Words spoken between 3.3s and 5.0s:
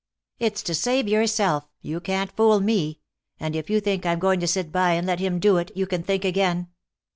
And if you think I'm going to sit by